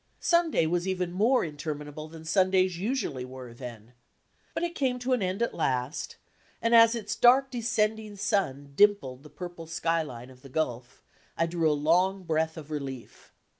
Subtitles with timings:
[0.19, 3.93] Sunday was even more intenninable than Sundays usu ally were, then.
[4.55, 6.15] But it came to an end at last,
[6.59, 11.03] and as its "dark, descending sun" dimpled the purple sky ltne of the Gulf,
[11.37, 13.31] I drew a long breath of relief.